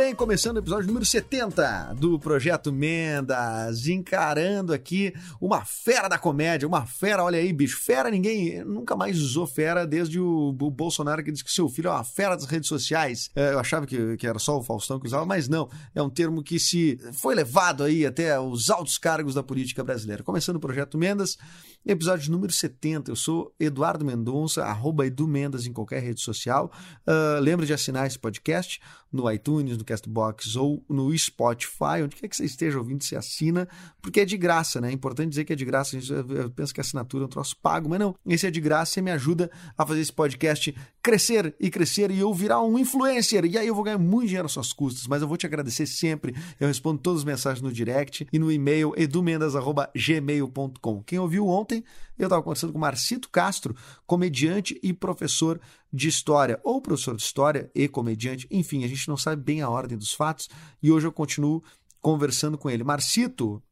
[0.00, 6.66] bem, começando o episódio número 70 do Projeto Mendas, encarando aqui uma fera da comédia,
[6.66, 11.22] uma fera, olha aí, bicho, fera ninguém nunca mais usou fera desde o, o Bolsonaro
[11.22, 13.28] que disse que seu filho é uma fera das redes sociais.
[13.36, 16.08] É, eu achava que, que era só o Faustão que usava, mas não, é um
[16.08, 20.22] termo que se foi levado aí até os altos cargos da política brasileira.
[20.22, 21.36] Começando o Projeto Mendas,
[21.84, 26.72] episódio número 70, eu sou Eduardo Mendonça, arroba Edu Mendas em qualquer rede social.
[27.06, 28.80] Ah, lembre de assinar esse podcast
[29.12, 33.68] no iTunes, no Castbox ou no Spotify, onde quer que você esteja ouvindo, você assina,
[34.00, 34.90] porque é de graça, né?
[34.90, 35.96] É importante dizer que é de graça.
[35.96, 38.14] A gente eu penso que a assinatura é um troço pago, mas não.
[38.24, 42.20] Esse é de graça, você me ajuda a fazer esse podcast crescer e crescer e
[42.20, 43.44] eu virar um influencer.
[43.44, 45.86] E aí eu vou ganhar muito dinheiro às suas custas, mas eu vou te agradecer
[45.86, 46.34] sempre.
[46.58, 51.02] Eu respondo todas as mensagens no direct e no e-mail edumendas.gmail.com.
[51.02, 51.82] Quem ouviu ontem,
[52.22, 53.74] eu estava conversando com Marcito Castro,
[54.06, 55.60] comediante e professor
[55.92, 59.68] de história, ou professor de história e comediante, enfim, a gente não sabe bem a
[59.68, 60.48] ordem dos fatos,
[60.82, 61.62] e hoje eu continuo
[62.00, 62.84] conversando com ele.
[62.84, 63.62] Marcito,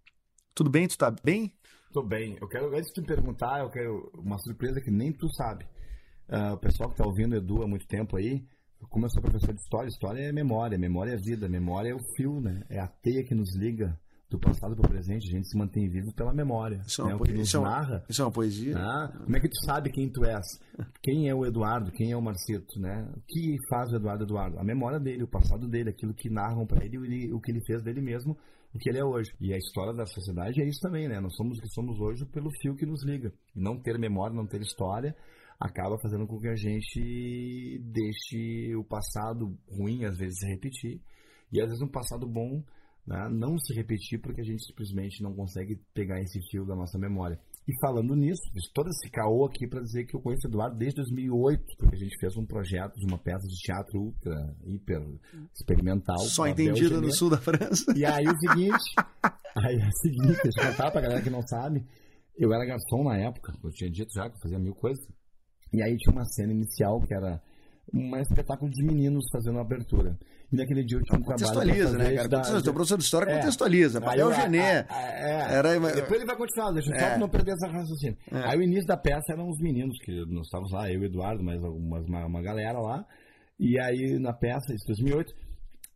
[0.54, 0.88] tudo bem?
[0.88, 1.52] Tu tá bem?
[1.92, 2.36] Tô bem.
[2.40, 5.66] Eu quero, antes de te perguntar, eu quero uma surpresa que nem tu sabe.
[6.28, 8.44] Ah, o pessoal que tá ouvindo Edu há muito tempo aí,
[8.90, 12.00] como eu sou professor de história, história é memória, memória é vida, memória é o
[12.16, 12.62] fio, né?
[12.68, 13.98] É a teia que nos liga
[14.30, 16.82] do passado para o presente, a gente se mantém vivo pela memória.
[16.86, 17.14] Isso é né?
[17.14, 18.04] uma, que poesia, isso é narra.
[18.08, 18.76] isso é uma poesia?
[18.76, 20.46] Ah, como é que tu sabe quem tu és?
[21.02, 21.90] Quem é o Eduardo?
[21.92, 23.10] Quem é o Marcito, né?
[23.16, 24.58] O que faz o Eduardo Eduardo?
[24.58, 27.64] A memória dele, o passado dele, aquilo que narram para ele, ele, o que ele
[27.64, 28.36] fez dele mesmo,
[28.74, 29.32] o que ele é hoje.
[29.40, 31.20] E a história da sociedade é isso também, né?
[31.20, 33.32] Nós somos o que somos hoje pelo fio que nos liga.
[33.56, 35.16] E não ter memória, não ter história,
[35.58, 41.00] acaba fazendo com que a gente deixe o passado ruim, às vezes, repetir.
[41.50, 42.62] E às vezes um passado bom
[43.08, 46.98] né, não se repetir porque a gente simplesmente não consegue pegar esse fio da nossa
[46.98, 47.40] memória.
[47.66, 50.76] E falando nisso, fiz todo esse caô aqui para dizer que eu conheço o Eduardo
[50.76, 55.02] desde 2008, porque a gente fez um projeto de uma peça de teatro ultra, hiper
[55.54, 56.18] experimental.
[56.18, 57.92] Só entendida no sul da França.
[57.96, 58.84] E aí o seguinte,
[59.56, 61.84] aí é o seguinte, deixa eu contar pra galera que não sabe,
[62.38, 65.02] eu era garçom na época, eu tinha dito já que eu fazia mil coisas,
[65.72, 67.42] e aí tinha uma cena inicial que era
[67.94, 70.18] um espetáculo de meninos fazendo uma abertura.
[70.52, 72.14] E naquele dia eu tinha um trabalho Contextualiza, né, cara?
[72.16, 72.64] da- Contextualiza.
[72.64, 73.34] Teu professor de história É.
[73.38, 74.00] contextualiza.
[74.00, 74.78] Papel Gené.
[74.80, 75.54] a- a- é.
[75.58, 77.08] Era- Depois ele vai continuar, deixa eu só É.
[77.10, 78.16] pra não perder essa raciocínio.
[78.32, 78.50] É.
[78.50, 81.04] Aí o início da peça eram os meninos, que nós estávamos lá, eu e o
[81.06, 83.04] Eduardo, mais algumas, uma, uma galera lá.
[83.58, 85.32] E aí na peça, isso 2008,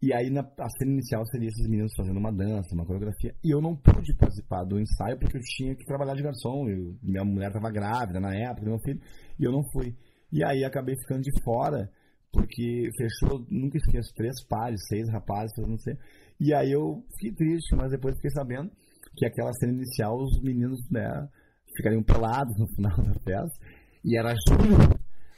[0.02, 3.34] e aí na a cena inicial seria esses meninos fazendo uma dança, uma coreografia.
[3.44, 6.68] E eu não pude participar do ensaio porque eu tinha que trabalhar de garçom.
[6.68, 9.00] Eu, minha mulher estava grávida na época, meu filho,
[9.38, 9.94] e eu não fui.
[10.32, 11.90] E aí acabei ficando de fora,
[12.32, 15.96] porque fechou, nunca esqueço, três pares, seis rapazes não sei.
[16.40, 18.70] E aí eu fiquei triste, mas depois fiquei sabendo
[19.16, 21.28] que aquela cena inicial, os meninos, né,
[21.76, 23.58] ficariam pelados no final da festa.
[24.04, 24.76] E era julho.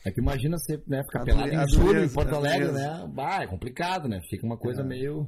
[0.06, 3.10] É que imagina você né, ficar A pelado em julho em Porto Alegre, né?
[3.12, 4.20] Bah, é complicado, né?
[4.28, 4.84] Fica uma coisa É.
[4.84, 5.26] meio.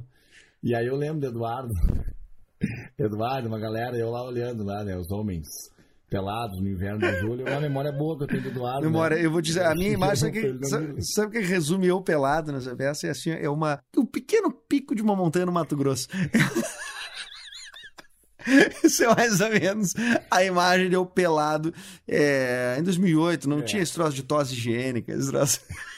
[0.63, 1.73] E aí eu lembro do Eduardo.
[2.97, 4.95] Eduardo, uma galera, eu lá olhando lá, né?
[4.95, 5.45] Os homens
[6.09, 7.47] pelados no inverno de julho.
[7.47, 8.81] É uma memória boa que eu tenho do Eduardo.
[8.81, 8.85] né?
[8.87, 10.17] Memória, eu vou dizer, a minha imagem,
[10.63, 13.07] sabe que, sabe, que resume eu pelado nessa peça?
[13.07, 16.07] É assim, é uma, um pequeno pico de uma montanha no Mato Grosso.
[18.83, 19.93] Isso é mais ou menos
[20.31, 21.73] a imagem de eu pelado
[22.07, 23.49] é, em 2008.
[23.49, 23.61] Não É.
[23.63, 25.11] tinha esse troço de tosse higiênica.
[25.11, 25.59] Esse troço...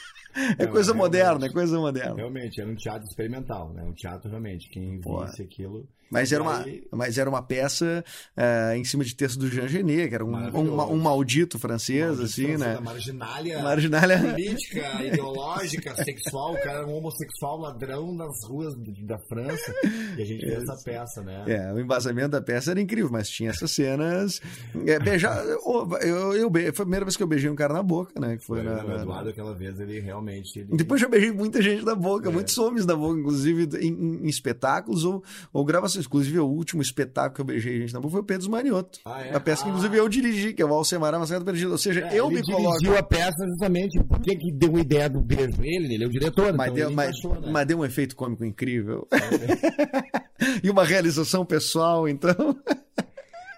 [0.56, 0.96] É Não, coisa realmente.
[0.96, 2.14] moderna, é coisa moderna.
[2.14, 3.82] Realmente, era um teatro experimental, né?
[3.82, 4.68] Um teatro realmente.
[4.70, 5.24] Quem Pô.
[5.26, 5.88] visse aquilo.
[6.10, 8.04] Mas era, uma, aí- mas era uma peça
[8.36, 12.04] é, em cima de texto do Jean Genet, que era um, um, um maldito francês,
[12.04, 12.74] Maldito assim, francês, né?
[12.74, 14.18] da marginália Marginália.
[14.18, 18.74] política, ideológica, sexual, o cara era um homossexual ladrão nas ruas
[19.04, 19.72] da França.
[20.18, 21.44] E a gente fez essa peça, né?
[21.46, 24.40] É, o embasamento da peça era incrível, mas tinha essas cenas.
[24.86, 25.44] É, beijar.
[25.46, 28.36] Eu, eu, eu foi a primeira vez que eu beijei um cara na boca, né?
[28.36, 30.58] Que foi Foi, na, na- Eduardo, aquela vez, ele realmente.
[30.58, 30.76] Ele...
[30.76, 32.32] Depois já beijei muita gente na boca, É.
[32.32, 35.22] muitos homens na boca, inclusive em- em espetáculos ou,
[35.52, 35.99] ou gravações.
[36.06, 38.98] Inclusive, o último espetáculo que eu beijei gente na boca foi o Pedro Manioto.
[39.04, 39.34] Ah, é?
[39.34, 39.72] A peça que, Ah.
[39.72, 41.72] inclusive, eu dirigi, que é o Alcemar Amassado Perdido.
[41.72, 42.78] Ou seja, É, eu ele me coloco.
[42.78, 45.60] dirigiu a peça justamente porque que deu a ideia do beijo.
[45.62, 47.48] Ele, ele é o diretor, Mas, então deu, ele mas, encaixou, né?
[47.52, 49.06] mas deu um efeito cômico incrível.
[50.62, 52.34] e uma realização pessoal, então.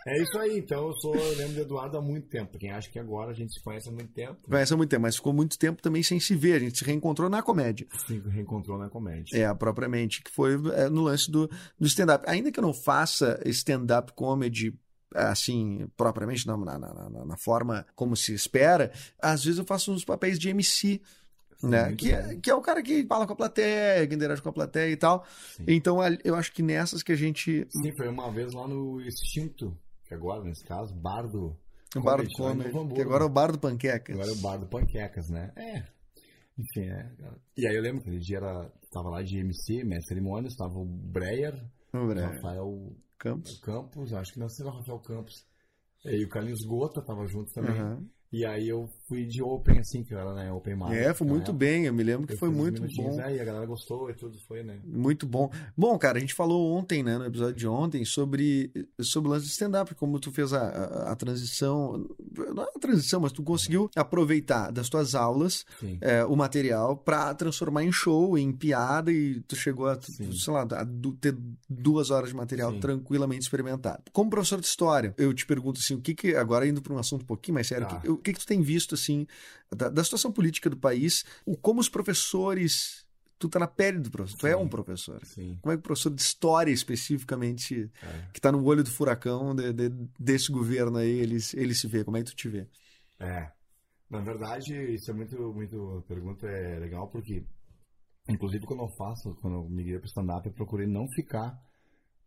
[0.07, 2.59] É isso aí, então eu sou, eu lembro do Eduardo há muito tempo.
[2.59, 5.03] Quem acha que agora a gente se conhece há muito tempo, Conhece há muito tempo,
[5.03, 6.55] mas ficou muito tempo também sem se ver.
[6.55, 7.87] A gente se reencontrou na comédia.
[8.07, 9.37] se reencontrou na comédia.
[9.37, 12.25] É, propriamente, que foi é, no lance do, do stand-up.
[12.29, 14.75] Ainda que eu não faça stand-up comedy
[15.15, 18.91] assim, propriamente na, na, na- na forma como se espera,
[19.21, 21.01] às vezes eu faço uns papéis de MC,
[21.63, 21.95] né?
[21.95, 24.53] Que é, que é o cara que fala com a plateia, que interage com a
[24.53, 25.25] plateia e tal.
[25.57, 25.65] Sim.
[25.69, 27.67] Então eu acho que nessas que a gente.
[27.71, 29.77] Sim, foi uma vez lá no Extinto,
[30.13, 31.57] agora, nesse caso, Bardo.
[31.95, 34.17] O bar do Comedy, que agora é o bar do Panquecas.
[34.17, 35.53] Agora é o bar do Panquecas, né?
[35.57, 35.83] É.
[36.59, 37.13] Enfim, é.
[37.57, 40.57] E aí eu lembro que aquele dia era, tava lá de MC, mestre de cerimônias,
[40.57, 41.55] tava o Breyer,
[41.93, 43.61] Vamos ver, Rafael Campos.
[43.61, 45.47] Campos, acho que não sei lá, Rafael Campos.
[46.05, 47.79] E aí o Carlinhos Gota tava junto também.
[47.79, 48.07] Aham.
[48.33, 50.51] E aí eu fui de open, assim, que era, né?
[50.51, 50.93] Open mic.
[50.95, 51.59] É, foi muito né?
[51.59, 51.85] bem.
[51.85, 53.21] Eu me lembro que Eu foi muito bom.
[53.21, 54.79] Aí a galera gostou e tudo foi, né?
[54.85, 55.51] Muito bom.
[55.77, 59.45] Bom, cara, a gente falou ontem, né, no episódio de ontem, sobre, sobre o lance
[59.45, 62.09] de stand-up, como tu fez a, a, a transição,
[62.55, 65.67] não é a transição, mas tu conseguiu aproveitar das tuas aulas
[66.01, 70.33] é, o material pra transformar em show, em piada, e tu chegou a, Sim.
[70.33, 70.87] sei lá, a
[71.21, 71.37] ter
[71.69, 72.81] duas horas de material Sim.
[72.81, 74.05] tranquilamente experimentado.
[74.11, 76.99] Como professor de história, eu te pergunto assim, o que que, agora indo para um
[76.99, 77.97] assunto um pouquinho mais sério, Tá.
[78.01, 79.27] que- o que que tu tem visto, assim,
[79.75, 83.03] da, da situação política do país, o, como os professores...
[83.39, 84.63] Tu tá na pele do professor, tu é Sim.
[84.63, 85.21] um professor.
[85.27, 85.59] Sim.
[85.61, 88.29] Como é que o professor de história, especificamente, É.
[88.33, 92.05] que está no olho do furacão de- de- desse governo aí, ele, ele se vê?
[92.05, 92.69] Como é que tu te vê?
[93.19, 93.51] É.
[94.09, 95.99] Na verdade, isso é muito, muito.
[95.99, 97.45] A pergunta é legal porque,
[98.29, 101.59] inclusive, quando eu faço, quando eu migrei para stand-up, eu procurei não ficar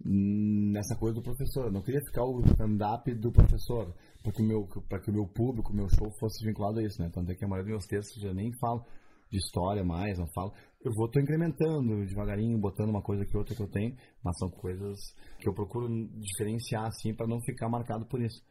[0.04, 1.66] nessa coisa do professor.
[1.66, 3.94] Eu não queria ficar o stand-up do professor,
[4.40, 7.10] meu, para que o meu público, o meu show fosse vinculado a isso, né?
[7.14, 8.86] Tanto é que a maioria dos meus textos já nem falo
[9.30, 10.54] de história mais, não falo.
[10.84, 14.50] Eu vou tô incrementando devagarinho, botando uma coisa que outra que eu tenho, mas são
[14.50, 15.00] coisas
[15.40, 15.88] que eu procuro
[16.20, 18.42] diferenciar assim para não ficar marcado por isso.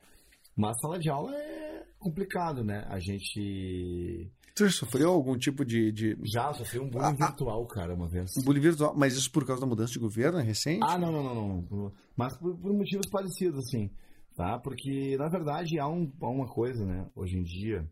[0.57, 2.85] Mas sala de aula é complicado, né?
[2.89, 7.27] A gente já sofreu algum tipo de, de já sofreu um bullying Ah, ah.
[7.27, 8.31] virtual, cara, uma vez.
[8.45, 8.95] bullying virtual?
[8.97, 10.81] Mas isso por causa da mudança de governo, é recente?
[10.85, 11.93] Ah, não, não, não, não.
[12.17, 13.91] Mas por, por motivos parecidos, assim,
[14.37, 14.59] tá?
[14.61, 17.85] Porque, na verdade, há, um, há uma coisa, né, hoje em dia,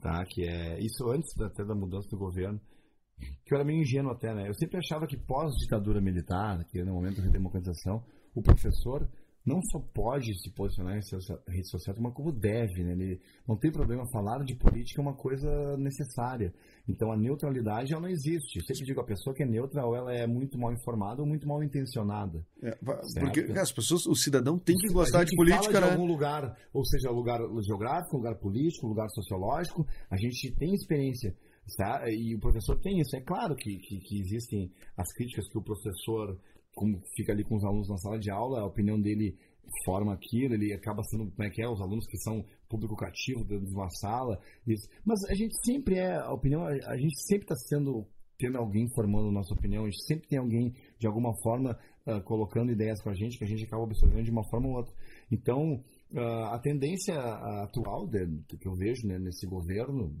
[0.00, 0.24] tá?
[0.26, 2.60] Que é isso antes da- até da mudança do governo,
[3.44, 4.48] que eu era meio ingênuo até, né?
[4.48, 8.04] Eu sempre achava que pós-ditadura militar, que no momento de democratização,
[8.34, 9.08] o professor
[9.44, 12.92] não só pode se posicionar em socia- rede social, mas como deve, né?
[12.92, 15.48] Ele não tem problema falar de política é uma coisa
[15.78, 16.52] necessária.
[16.86, 18.58] Então a neutralidade ela não existe.
[18.58, 21.26] Eu sempre digo a pessoa que é neutra ou ela é muito mal informada ou
[21.28, 22.44] muito mal intencionada.
[22.62, 23.24] É, Certo.
[23.24, 25.92] porque cara, as pessoas, o cidadão tem que gostar de política, fala de né?
[25.92, 31.34] algum lugar, ou seja, lugar geográfico, lugar político, lugar sociológico, a gente tem experiência.
[31.76, 32.02] Tá?
[32.08, 33.14] E o professor tem isso.
[33.14, 36.38] É claro que, que, que existem as críticas que o professor,
[36.74, 39.36] como fica ali com os alunos na sala de aula, a opinião dele
[39.84, 43.44] forma aquilo, ele acaba sendo, como é que é, os alunos que são público cativo
[43.44, 44.40] dentro de uma sala.
[44.66, 44.88] Isso.
[45.04, 48.06] Mas a gente sempre é, a opinião, a gente sempre está sendo,
[48.38, 52.72] tendo alguém formando nossa opinião, a gente sempre tem alguém, de alguma forma, ah, colocando
[52.72, 54.94] ideias com a gente, que a gente acaba absorvendo de uma forma ou outra.
[55.30, 55.82] Então,
[56.14, 57.14] ah, a tendência
[57.62, 60.14] atual de- que eu vejo né, nesse governo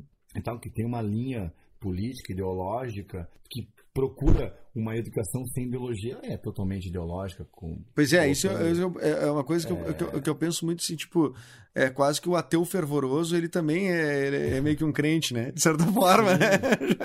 [0.44, 3.66] tal que tem uma linha política, ideológica, que
[3.98, 7.44] procura uma educação sem ideologia, é totalmente ideológica.
[7.50, 10.34] Com, Pois é, isso colocando- é, é uma coisa que, eu, que, eu, que eu
[10.36, 11.34] penso muito assim, tipo,
[11.74, 15.50] é quase que o ateu fervoroso, ele também é, é meio que um crente, né?
[15.50, 16.48] De certa forma, né?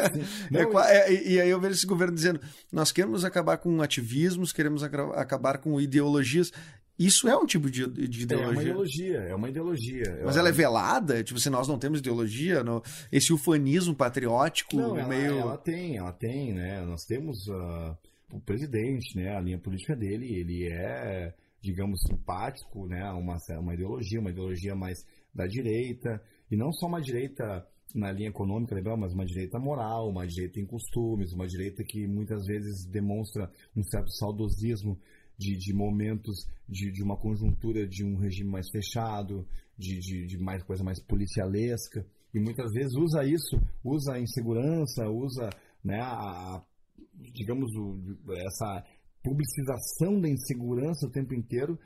[0.52, 2.40] Não, É é, e, aí eu vejo esse governo dizendo,
[2.72, 6.52] nós queremos acabar com ativismos, queremos aca- acabar com ideologias.
[6.98, 8.62] Isso é um tipo de, de É uma ideologia.
[8.62, 10.22] ideologia, é uma ideologia.
[10.24, 11.24] Mas ela é velada?
[11.24, 12.64] Tipo, se nós não temos ideologia,
[13.12, 15.40] esse ufanismo patriótico Não, ela, meio...
[15.40, 16.82] ela tem, ela tem, né?
[16.86, 17.98] Nós temos ah,
[18.32, 19.36] o presidente, né?
[19.36, 23.04] A linha política dele, ele é, digamos, simpático, né?
[23.12, 26.22] Uma, uma ideologia, uma ideologia mais da direita,
[26.52, 30.60] e não só uma direita na linha econômica, legal, mas uma direita moral, uma direita
[30.60, 35.00] em costumes, uma direita que muitas vezes demonstra um certo saudosismo
[35.38, 39.48] de, de momentos de, de uma conjuntura de um regime mais fechado,
[39.78, 45.08] de, de, de mais coisa mais policialesca, e muitas vezes usa isso, usa a insegurança,
[45.08, 45.50] usa
[45.84, 46.64] né, a,
[47.32, 47.72] digamos,
[48.46, 48.84] essa
[49.24, 51.80] publicização da insegurança o tempo inteiro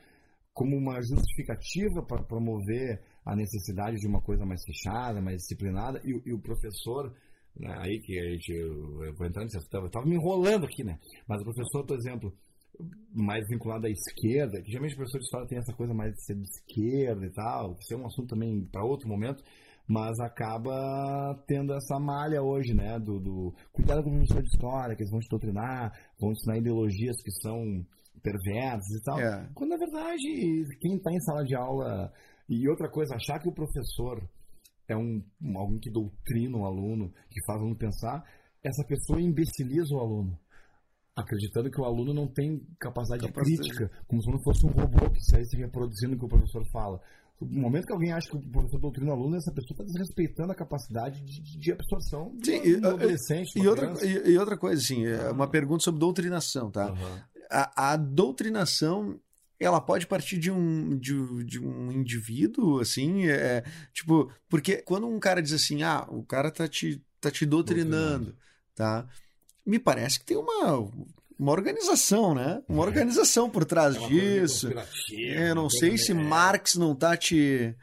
[0.54, 6.30] como uma justificativa para promover a necessidade de uma coisa mais fechada, mais disciplinada, e,
[6.30, 7.14] e o professor,
[7.56, 10.98] né, aí que a gente, eu, eu entrando, eu estava me enrolando aqui, né?
[11.28, 12.34] Mas o professor, por exemplo,
[13.14, 16.24] mais vinculado à esquerda, que geralmente o professor de história tem essa coisa mais de
[16.24, 19.44] ser de esquerda e tal, isso é um assunto também para outro momento,
[19.88, 24.96] mas acaba tendo essa malha hoje, né, do, do cuidado com o professor de história,
[24.96, 27.86] que eles vão te doutrinar, vão ensinar ideologias que são
[28.22, 29.20] perversas e tal.
[29.20, 29.50] É.
[29.54, 32.12] Quando na verdade, quem está em sala de aula.
[32.50, 34.22] E outra coisa, achar que o professor
[34.90, 38.24] é um, um- alguém que doutrina o aluno, que faz o aluno pensar,
[38.64, 40.38] essa pessoa imbeciliza o aluno.
[41.18, 43.70] Acreditando que o aluno não tem capacidade, Capacidade.
[43.70, 47.02] crítica, como se não fosse um robô que saísse reproduzindo o que o professor fala.
[47.42, 50.52] No momento que alguém acha que o professor doutrina o aluno, essa pessoa está desrespeitando
[50.52, 53.54] a capacidade de, de- de absorção do, Sim, do adolescente.
[53.54, 56.90] de E outra, e, e outra coisa, assim, é uma pergunta sobre doutrinação, tá?
[56.92, 57.24] Aham.
[57.50, 59.20] A, a doutrinação,
[59.60, 65.20] ela pode partir de um, de, de um indivíduo, assim, é, tipo, porque quando um
[65.20, 68.36] cara diz assim, ah, o cara tá te, tá te doutrinando,
[68.76, 69.08] tá?
[69.68, 70.90] Me parece que tem uma,
[71.38, 72.64] uma organização, né?
[72.70, 74.70] Uma organização por trás É disso.
[75.20, 77.76] Eu não uma sei coisa se meio- Marx não tá te.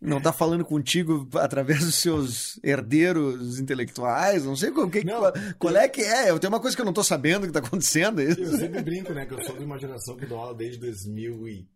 [0.00, 5.20] Não tá falando contigo através dos seus herdeiros intelectuais, não sei qual, que, Não,
[5.58, 6.30] qual, é que é.
[6.30, 8.18] Eu tenho uma coisa que eu não tô sabendo que tá acontecendo.
[8.20, 8.40] é isso.
[8.40, 9.26] Eu sempre brinco, né?
[9.26, 11.68] Que eu sou de uma geração que dou aula desde 2000 e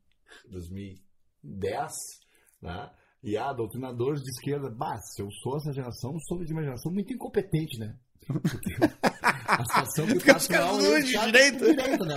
[0.51, 1.93] 2010,
[2.63, 2.89] né?
[3.23, 6.63] E há doutrinadores de esquerda, bah, se eu sou essa geração, eu sou de uma
[6.63, 7.95] geração muito incompetente, né?
[8.27, 8.59] Porque
[9.47, 11.65] a situação que Porque não eu de faço direita.
[11.67, 12.15] direita, né?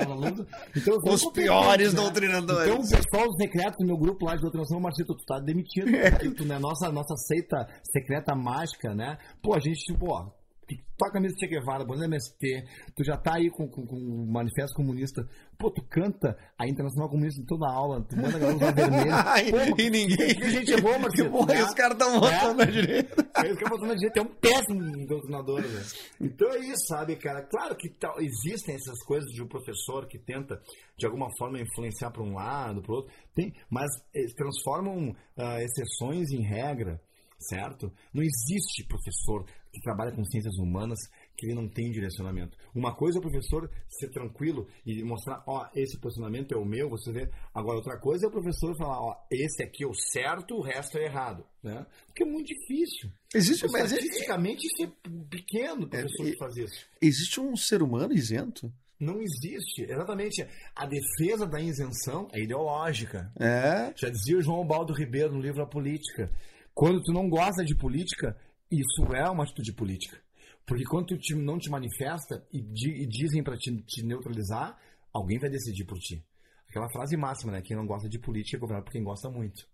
[0.75, 2.01] Então, Os piores né?
[2.01, 2.67] doutrinadores.
[2.67, 5.87] Então, o pessoal secreto do meu grupo lá de doutrinação, Marcito, tu tá demitido.
[5.97, 6.11] É.
[6.11, 6.59] Tu, né?
[6.59, 9.17] Nossa, nossa seita secreta mágica, né?
[9.41, 10.29] Pô, a gente, tipo, ó,
[10.67, 12.63] tu toca de Che Guevara, banda MST,
[12.95, 15.21] tu já tá aí com, com, com o manifesto comunista.
[15.57, 19.23] Pô, tu canta a Internacional Comunista em toda a aula, tu manda a galera.
[19.49, 20.35] Pô, e, ninguém.
[20.35, 21.63] que gente é boa, Marcelo, Porra, né?
[21.63, 23.29] os caras estão votando na direita.
[23.35, 25.83] Aí os caras botando na direita é um péssimo doutrinador, né?
[26.21, 27.41] Então é isso, sabe, cara?
[27.43, 30.59] Claro que tal- existem essas coisas de um professor que tenta,
[30.97, 36.29] de alguma forma, influenciar para um lado, para outro, tem, mas eles transformam ah, exceções
[36.31, 36.99] em regra,
[37.39, 37.91] certo?
[38.13, 39.45] Não existe professor
[39.77, 40.97] que trabalha com ciências humanas
[41.35, 42.57] que ele não tem direcionamento.
[42.73, 46.89] Uma coisa é o professor ser tranquilo e mostrar, ó, esse posicionamento é o meu,
[46.89, 47.29] você vê.
[47.53, 50.97] Agora, outra coisa é o professor falar, ó, esse aqui é o certo, o resto
[50.97, 51.85] é errado, né?
[52.07, 53.11] Porque é muito difícil.
[53.33, 56.85] Existe, mas é- Estatisticamente, isso é pequeno o professor É, que faz isso.
[57.01, 58.71] existe um ser humano isento?
[58.99, 59.83] Não existe.
[59.83, 60.43] Exatamente.
[60.75, 63.31] A defesa da isenção é ideológica.
[63.39, 63.93] É.
[63.95, 66.31] Já dizia o João Baldo Ribeiro no livro A Política.
[66.73, 68.35] Quando tu não gosta de política,
[68.71, 70.21] isso é uma atitude política.
[70.65, 74.77] Porque quando tu te- não te manifesta e, di- e dizem para te, te neutralizar,
[75.13, 76.23] alguém vai decidir por ti.
[76.69, 77.61] Aquela frase máxima, né?
[77.61, 79.65] Quem não gosta de política é governado por quem gosta muito.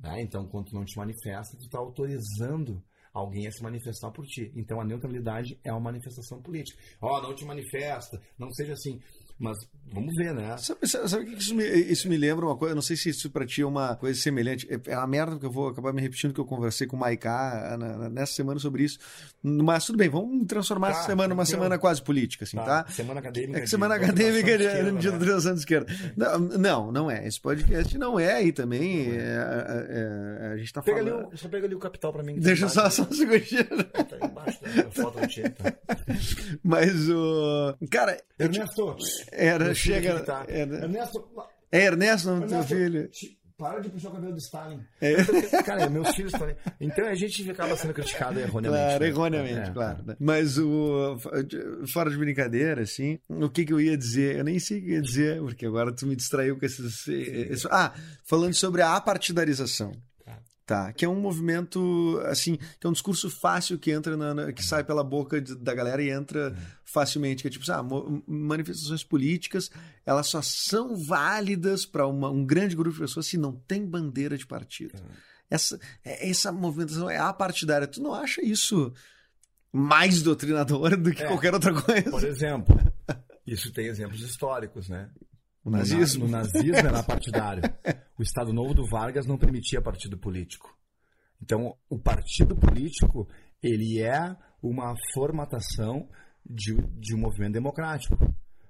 [0.00, 0.22] Né?
[0.22, 2.80] Então, quando tu não te manifesta, tu está autorizando
[3.12, 4.52] alguém a se manifestar por ti.
[4.54, 6.80] Então, a neutralidade é uma manifestação política.
[7.00, 9.00] Ó, não te manifesta, não seja assim.
[9.38, 9.58] Mas
[9.92, 10.56] vamos ver, né?
[10.58, 12.72] Sabe, sabe, que isso me, isso me lembra uma coisa?
[12.72, 14.66] Eu não sei se isso pra ti é uma coisa semelhante.
[14.70, 16.98] É é uma merda porque eu vou acabar me repetindo que eu conversei com o
[17.00, 17.76] Maiká
[18.10, 18.98] nessa semana sobre isso.
[19.42, 22.86] Mas tudo bem, vamos transformar Tá, essa semana numa semana quase política, assim, tá?
[22.88, 23.58] Semana acadêmica.
[23.58, 25.10] É que semana de acadêmica de, doutrinação de esquerda, né?
[25.10, 25.86] doutrinação de esquerda.
[26.16, 27.26] Não, não, não é.
[27.26, 29.10] Esse podcast não é aí também.
[29.10, 31.32] é, é, é, a gente tá Pega ali falando.
[31.32, 32.34] o, só pega ali o capital pra mim.
[32.34, 33.64] que Deixa tá só, só um segundinho.
[33.66, 34.84] Tá embaixo, né?
[34.86, 35.74] A foto do tá?
[36.62, 37.76] Mas o.
[37.90, 38.96] Cara, Ernesto.
[39.32, 39.74] Era.
[39.74, 40.20] Chega.
[40.20, 40.44] tá.
[40.48, 41.28] Era, Ernesto.
[41.72, 43.10] é Ernesto o nome do teu filho?
[43.58, 44.80] Para de puxar o cabelo do Stalin.
[45.00, 45.14] É.
[45.64, 46.54] Cara, meus filhos ali.
[46.78, 48.84] Então a gente acaba sendo criticado erroneamente.
[48.84, 49.08] Claro, né?
[49.08, 49.72] erroneamente, É.
[49.72, 50.04] claro.
[50.04, 50.16] né?
[50.20, 51.16] Mas o.
[51.90, 54.36] Fora de brincadeira, assim, o que, que eu ia dizer?
[54.36, 57.08] Eu nem sei o que eu ia dizer, porque agora tu me distraiu com esses.
[57.08, 59.92] esse- ah, falando sobre a apartidarização.
[60.66, 64.52] Tá, que é um movimento, assim, que é um discurso fácil que entra na, na-
[64.52, 68.20] que sai pela boca de- da galera e entra facilmente, que é tipo, ah, mo-
[68.26, 69.70] manifestações políticas,
[70.04, 74.44] elas só são válidas para um grande grupo de pessoas se não tem bandeira de
[74.44, 74.94] partido.
[75.48, 77.86] Essa, é- essa movimentação é apartidária.
[77.86, 78.92] Tu não acha isso
[79.72, 81.26] mais doutrinador do que É.
[81.28, 82.10] qualquer outra coisa?
[82.10, 82.76] Por exemplo,
[83.46, 85.08] isso tem exemplos históricos, né?
[85.66, 86.26] O nazismo.
[86.26, 87.60] No nazismo era partidário.
[88.16, 90.72] O Estado Novo do Vargas não permitia partido político.
[91.42, 93.28] Então, o partido político,
[93.60, 96.08] ele é uma formatação
[96.48, 98.16] de, de um movimento democrático.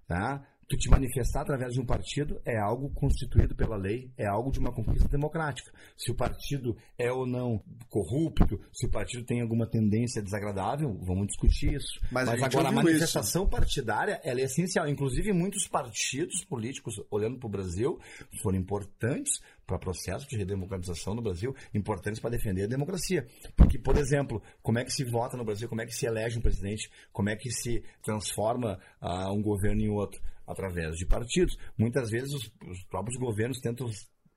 [0.08, 0.42] Tá?
[0.68, 4.58] Tu te manifestar através de um partido é algo constituído pela lei, é algo de
[4.58, 5.70] uma conquista democrática.
[5.96, 11.28] Se o partido é ou não corrupto, se o partido tem alguma tendência desagradável, vamos
[11.28, 12.00] discutir isso.
[12.10, 14.88] Mas a Mas, gente agora a manifestação partidária ela é essencial.
[14.88, 18.00] Inclusive, muitos partidos políticos, olhando para o Brasil,
[18.42, 23.26] foram importantes para o processo de redemocratização no Brasil, importantes para defender a democracia.
[23.56, 26.38] Porque, por exemplo, como é que se vota no Brasil, como é que se elege
[26.38, 30.20] um presidente, como é que se transforma ah, um governo em outro?
[30.46, 31.58] Através de partidos.
[31.76, 33.90] Muitas vezes os, os próprios governos tentam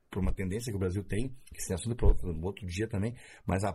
[0.09, 2.87] por uma tendência que o Brasil tem, que se é assunto para outro, outro dia
[2.87, 3.71] também, mas a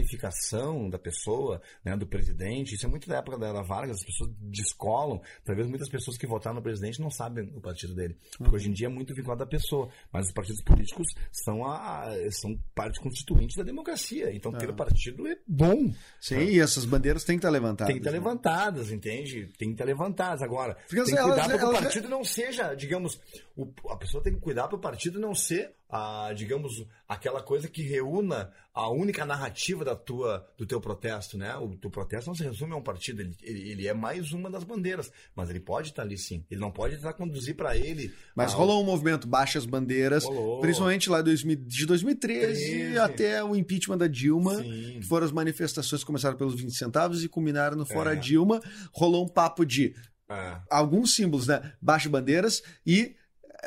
[0.00, 4.04] personificação da pessoa, né, do presidente, isso é muito da época da Era Vargas, as
[4.04, 8.54] pessoas descolam, talvez muitas pessoas que votaram no presidente não sabem o partido dele, porque
[8.56, 12.56] hoje em dia é muito vinculado à pessoa, mas os partidos políticos são, a, são
[12.74, 15.92] parte constituinte da democracia, então ter partido é bom.
[16.20, 17.86] Sim, e essas bandeiras têm que estar levantadas.
[17.92, 18.18] Tem que estar né?
[18.18, 19.46] levantadas, entende?
[19.58, 20.42] Tem que estar levantadas.
[20.42, 23.20] Agora, Porque tem que elas- cuidar para que o elas- partido não seja, digamos,
[23.56, 27.68] o- a pessoa tem que cuidar para o partido não ser, a, digamos, aquela coisa
[27.68, 31.56] que reúna a única narrativa da tua, do teu protesto, né?
[31.56, 34.50] O teu protesto não se resume a um partido, ele, ele, ele é mais uma
[34.50, 36.44] das bandeiras, mas ele pode estar ali sim.
[36.50, 38.12] Ele não pode tentar conduzir para ele.
[38.34, 40.60] Mas a- rolou um movimento Baixa as Bandeiras, Rolou.
[40.60, 42.98] principalmente lá em 2000 de 2013 13.
[42.98, 44.98] até o impeachment da Dilma, Sim.
[45.00, 48.16] que foram as manifestações que começaram pelos 20 centavos e culminaram no Fora É.
[48.16, 48.60] Dilma.
[48.92, 49.94] Rolou um papo de
[50.28, 50.58] É.
[50.68, 51.72] alguns símbolos, né?
[51.80, 53.14] Baixa bandeiras e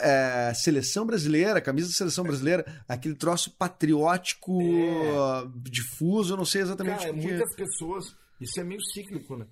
[0.01, 5.47] é, seleção brasileira, camisa da seleção brasileira, aquele troço patriótico É.
[5.69, 7.27] difuso, eu não sei exatamente Cara, o que.
[7.27, 8.15] muitas pessoas.
[8.39, 9.45] Isso é meio cíclico, né?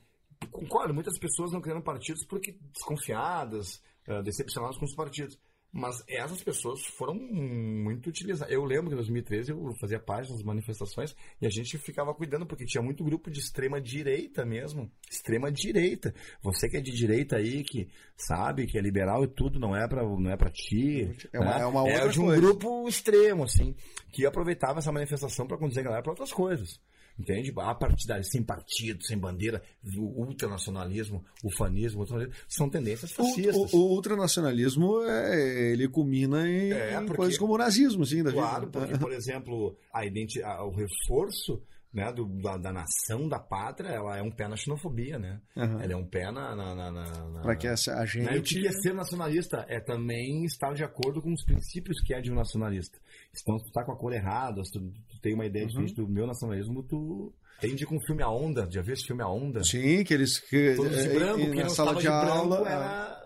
[0.52, 5.38] Concordo, muitas pessoas não criando partidos porque desconfiadas, eh, decepcionadas com os partidos.
[5.80, 8.52] Mas essas pessoas foram muito utilizadas.
[8.52, 12.66] Eu lembro que em 2013 eu fazia das manifestações e a gente ficava cuidando, porque
[12.66, 14.92] tinha muito grupo de extrema direita mesmo.
[15.08, 16.16] Extrema direita.
[16.42, 19.88] Você que é de direita aí, que sabe que é liberal e tudo, não é
[19.88, 21.12] pra, não é pra ti.
[21.32, 21.62] É uma- né?
[21.62, 22.42] é uma outra de um coisa.
[22.42, 23.76] grupo extremo, assim,
[24.12, 26.80] que aproveitava essa manifestação para conduzir a galera para outras coisas.
[27.20, 27.52] Entende?
[27.58, 29.62] A partidária, sem partido, sem bandeira,
[29.98, 32.06] o ultranacionalismo, o fanismo, o
[32.48, 33.74] são tendências O, fascistas.
[33.74, 38.22] o, o ultranacionalismo, é, ele culmina em, É, em porque- coisas como o nazismo, assim,
[38.24, 38.80] da Claro, vida.
[38.80, 40.06] porque, por exemplo, a
[40.44, 41.62] a- o reforço
[41.94, 45.40] né, do- da, da nação, da pátria, ela é um pé na xenofobia, né?
[45.56, 45.82] Aham.
[45.82, 46.56] Ela é um pé na...
[46.56, 48.06] na, na, na- Para que essa, a Né?
[48.06, 48.60] E o gente...
[48.62, 49.66] que é ser nacionalista?
[49.68, 52.98] É também estar de acordo com os princípios que é de um nacionalista.
[53.42, 55.70] Então, se tu tá com a cor errada, se tu, tu tem uma ideia Uhum.
[55.70, 57.34] diferente do meu nacionalismo, tu...
[57.60, 59.64] Tem de com o filme A Onda, já viu esse filme A Onda?
[59.64, 60.40] Sim, que eles...
[60.40, 62.70] Que, Todos de é, branco, e quem na sala de, de, branco aula...
[62.70, 63.17] era...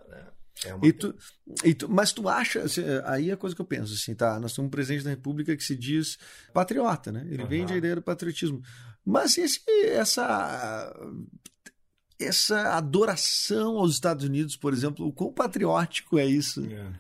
[0.65, 0.88] É.
[0.88, 1.15] E tu,
[1.63, 4.39] e tu- mas tu acha, assim, aí é a coisa que eu penso, assim, tá?
[4.39, 6.17] Nós temos um presidente da República que se diz
[6.53, 7.25] patriota, né?
[7.29, 7.50] Ele Aham.
[7.50, 8.62] vende a ideia do patriotismo.
[9.03, 10.94] Mas esse, essa,
[12.20, 16.64] essa adoração aos Estados Unidos, por exemplo, o quão patriótico é isso?
[16.66, 16.94] É.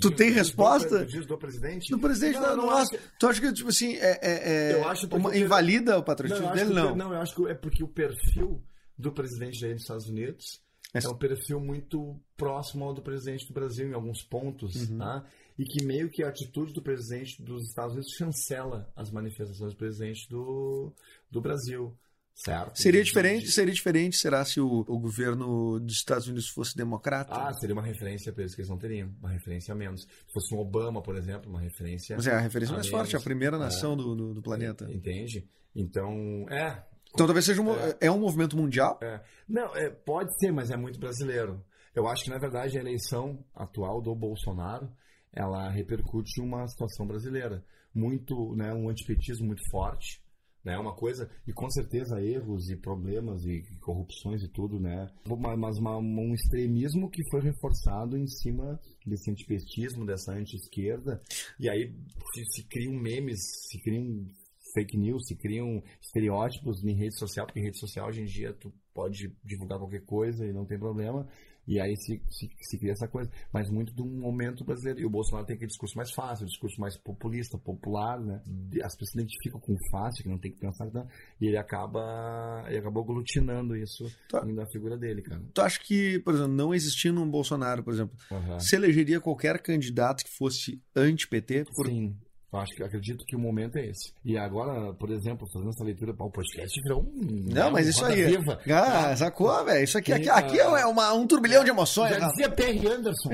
[0.00, 1.04] Tu tem Diz do- resposta?
[1.26, 1.90] Do presidente?
[1.90, 2.90] Do presidente, não, não, acho.
[3.18, 6.52] Tu acha que, tipo assim, é, é- é Eu acho uma, o invalida o patriotismo
[6.52, 6.68] dele?
[6.68, 6.94] que Não.
[6.94, 8.62] não, eu acho que é porque o perfil
[8.96, 10.62] do presidente aí dos Estados Unidos
[10.94, 14.98] É- é um perfil muito próximo ao do presidente do Brasil em alguns pontos, Uhum.
[14.98, 15.26] tá?
[15.58, 19.76] E que meio que a atitude do presidente dos Estados Unidos chancela as manifestações do
[19.76, 20.92] presidente do,
[21.30, 21.96] do Brasil,
[22.34, 22.76] certo?
[22.76, 27.34] Seria diferente, seria diferente, será, se o, o governo dos Estados Unidos fosse democrata?
[27.34, 30.02] Ah, seria uma referência para eles que eles não teriam, uma referência a menos.
[30.02, 32.16] Se fosse um Obama, por exemplo, uma referência.
[32.16, 33.24] Mas é a referência a mais forte, a menos.
[33.24, 34.88] primeira nação do, do, do planeta.
[34.92, 35.48] Entende?
[35.74, 36.82] Então, é,
[37.14, 38.10] Então talvez seja um, é.
[38.10, 38.98] um movimento mundial.
[39.02, 39.20] É.
[39.48, 41.64] Não, é, pode ser, mas é muito brasileiro.
[41.94, 44.90] Eu acho que, na verdade, a eleição atual do Bolsonaro,
[45.32, 47.64] ela repercute uma situação brasileira.
[47.94, 50.20] Muito, né, um antipetismo muito forte,
[50.64, 55.56] né, uma coisa, e com certeza erros e problemas e corrupções e tudo, né, ma-
[55.56, 61.22] mas uma- um extremismo que foi reforçado em cima desse antipetismo, dessa anti-esquerda,
[61.60, 61.94] e aí
[62.34, 63.38] se, se criam memes,
[63.70, 64.26] se criam
[64.74, 68.52] fake news, se criam estereótipos em rede social, porque em rede social hoje em dia
[68.52, 71.26] tu pode divulgar qualquer coisa e não tem problema.
[71.66, 73.30] E aí se, se, se cria essa coisa.
[73.50, 75.00] Mas muito de um momento brasileiro.
[75.00, 78.42] E o Bolsonaro tem aquele discurso mais fácil, o discurso mais populista, popular, né?
[78.82, 80.84] As pessoas se identificam com fácil, que não tem que pensar.
[80.92, 81.06] Né?
[81.40, 82.64] E ele acaba.
[82.68, 84.44] Ele acabou aglutinando isso Tá.
[84.44, 85.42] na figura dele, cara.
[85.54, 88.60] Tu acha que, por exemplo, não existindo um Bolsonaro, por exemplo, Aham.
[88.60, 91.64] se elegeria qualquer candidato que fosse anti-PT?
[91.74, 91.86] Por...
[91.86, 92.14] Sim.
[92.54, 94.12] Eu acho que acredito que o momento é esse.
[94.24, 97.44] E agora, por exemplo, fazendo essa leitura para o podcast, virou um.
[97.52, 98.24] Não, né, mas um isso aí.
[98.26, 98.60] Viva.
[98.70, 99.82] Ah, sacou, velho?
[99.82, 100.78] Isso aqui, aqui, aqui ah.
[100.78, 102.10] é uma, um turbilhão de emoções.
[102.10, 102.30] Já Rafa.
[102.30, 103.30] dizia Perry Anderson.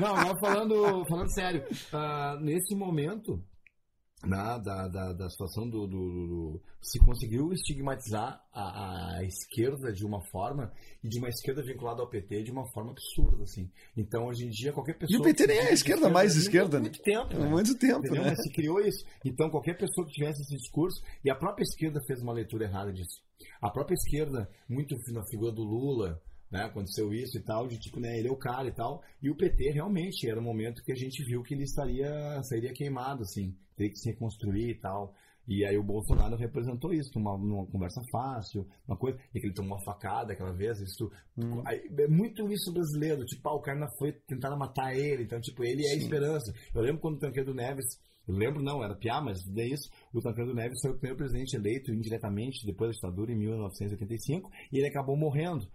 [0.00, 1.64] Não, não, não, falando, falando sério.
[1.92, 3.40] ah, nesse momento
[4.24, 10.04] né, da, da, da situação do, do- do- Se conseguiu estigmatizar a, a esquerda de
[10.04, 13.70] uma forma e de uma esquerda vinculada ao PT de uma forma absurda, assim.
[13.96, 15.16] Então, hoje em dia, qualquer pessoa...
[15.16, 16.82] E o PT nem é a de esquerda mais esquerda, né?
[16.82, 17.48] muito tempo, né?
[17.48, 18.20] muito tempo, né?
[18.26, 19.04] Mas se criou isso.
[19.24, 22.92] Então, qualquer pessoa que tivesse esse discurso, e a própria esquerda fez uma leitura errada
[22.92, 23.22] disso.
[23.62, 28.00] A própria esquerda, muito na figura do Lula, né, aconteceu isso e tal, de tipo,
[28.00, 29.02] né, ele é o cara e tal.
[29.22, 32.72] E o PT realmente era um momento que a gente viu que ele estaria, sairia
[32.72, 35.14] queimado, assim, teria que se reconstruir e tal.
[35.48, 39.54] E aí o Bolsonaro representou isso numa, numa conversa fácil, uma coisa, e que ele
[39.54, 41.10] tomou uma facada aquela vez, isso.
[41.36, 41.62] Hum.
[41.66, 45.64] Aí, é muito isso brasileiro, tipo, ah, o cara foi tentar matar ele, então, tipo,
[45.64, 46.52] ele é a esperança.
[46.74, 47.98] Eu lembro quando o Tancredo Neves.
[48.28, 49.90] Eu lembro, não, era piá, mas é isso.
[50.12, 54.78] O Tancredo Neves foi o primeiro presidente eleito indiretamente depois da ditadura em 1985 e
[54.78, 55.66] ele acabou morrendo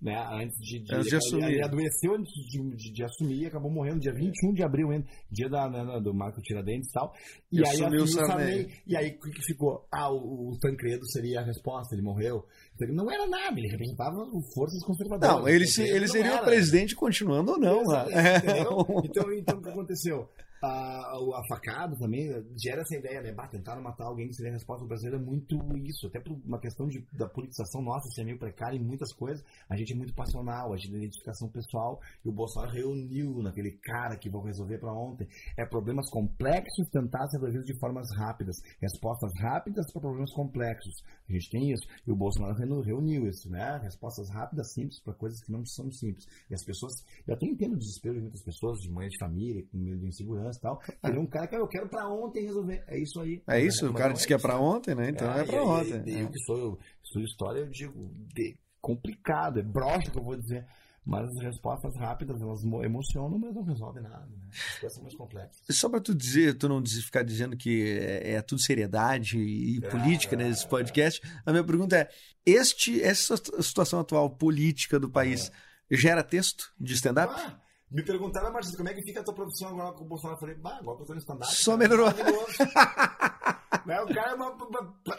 [0.00, 0.16] né?
[0.32, 1.44] Antes de, de, Antes de ele, assumir.
[1.44, 5.06] ele adoeceu antes de, de, de assumir e acabou morrendo dia 21 de abril, ainda,
[5.30, 7.12] dia da, né, do Marco Tiradentes e tal.
[7.52, 8.68] E, E aí assumiu o Sarney.
[8.86, 9.86] E aí que ficou?
[9.92, 12.44] Ah, o, o Tancredo seria a resposta, ele morreu.
[12.88, 14.16] Não era nada, ele representava
[14.54, 15.36] forças conservadoras.
[15.36, 17.82] Não, ele, se, ele seria o presidente continuando ou não.
[17.94, 18.40] É.
[18.70, 20.28] Então, então o que aconteceu?
[20.62, 22.28] A, a facada também
[22.62, 23.32] gera essa ideia, né?
[23.32, 26.06] Bah, tentaram matar alguém que seria a resposta brasileira é muito isso.
[26.06, 29.42] Até por uma questão de, da politização nossa ser meio precária em muitas coisas.
[29.70, 31.98] A gente é muito passional, a gente tem identificação pessoal.
[32.22, 35.26] E o Bolsonaro reuniu naquele cara que vão resolver para ontem.
[35.56, 38.56] É problemas complexos tentar ser resolvidos de formas rápidas.
[38.82, 41.02] Respostas rápidas para problemas complexos.
[41.26, 41.86] A gente tem isso.
[42.06, 43.78] E o Bolsonaro reuniu, isso, né?
[43.82, 46.26] Respostas rápidas, simples para coisas que não são simples.
[46.50, 46.92] E as pessoas.
[47.26, 50.06] Eu até entendo o desespero de muitas pessoas, de mães de família, com medo de
[50.06, 50.80] insegurança e tal.
[51.04, 52.82] Ele é um cara que eu quero para ontem resolver.
[52.86, 53.42] É isso aí.
[53.46, 55.10] É isso, o cara não disse é que é pra ontem, né?
[55.10, 56.20] Então é, e pra aí, ontem.
[56.20, 60.36] Eu, que sou, eu estudo história, eu digo, de- complicado, é broxa que eu vou
[60.36, 60.66] dizer.
[61.02, 64.26] Mas as respostas rápidas, elas mo- emocionam, mas não resolvem nada.
[64.26, 64.48] Né?
[64.52, 65.62] As coisas são mais complexas.
[65.76, 69.88] Só pra tu dizer, tu não ficar dizendo que é, é tudo seriedade e É,
[69.88, 72.08] política é, nesse podcast, a minha pergunta é:
[72.44, 75.50] este, essa situação atual política do país
[75.90, 77.32] gera texto de stand-up?
[77.34, 77.58] Ah,
[77.90, 80.36] me perguntaram, Marcos, como é que fica a tua profissão agora com o Bolsonaro?
[80.36, 81.54] Eu falei, bah, agora que eu tô no stand-up.
[81.54, 82.06] Só melhorou.
[82.06, 82.46] maravilhoso.
[83.86, 84.56] Né, O cara é uma.